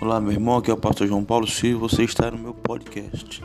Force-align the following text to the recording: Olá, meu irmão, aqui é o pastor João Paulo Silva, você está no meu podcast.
Olá, 0.00 0.18
meu 0.18 0.32
irmão, 0.32 0.56
aqui 0.56 0.70
é 0.70 0.74
o 0.74 0.78
pastor 0.78 1.06
João 1.06 1.22
Paulo 1.22 1.46
Silva, 1.46 1.86
você 1.86 2.04
está 2.04 2.30
no 2.30 2.38
meu 2.38 2.54
podcast. 2.54 3.42